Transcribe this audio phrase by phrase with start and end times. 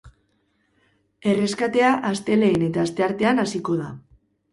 [1.33, 3.91] Erreskatea, astelehen eta asteartean hasiko da.